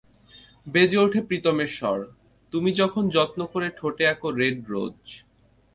বেজে 0.67 0.97
ওঠে 0.97 1.19
প্রিতমের 1.21 1.71
স্বর, 1.77 1.99
তুমি 2.53 2.69
যখন 2.71 3.03
যত্ন 3.09 3.39
করে 3.53 3.67
ঠোঁটে 3.77 4.03
আঁকো 4.07 4.29
রেড 4.31 4.57
রোজ। 4.69 4.97